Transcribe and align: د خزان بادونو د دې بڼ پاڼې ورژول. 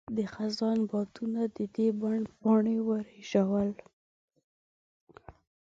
د 0.17 0.19
خزان 0.33 0.79
بادونو 0.89 1.41
د 1.57 1.59
دې 1.75 1.87
بڼ 2.01 2.17
پاڼې 2.39 2.77
ورژول. 2.87 3.71